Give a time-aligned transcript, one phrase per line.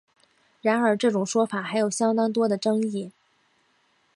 [0.63, 3.11] 然而这种说法还有相当多的争议。